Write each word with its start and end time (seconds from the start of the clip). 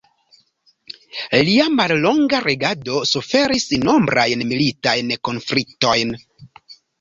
Lia 1.49 1.67
mallonga 1.79 2.39
regado 2.45 2.95
suferis 3.09 3.67
nombrajn 3.85 4.43
militajn 4.55 5.13
konfliktojn. 5.31 6.17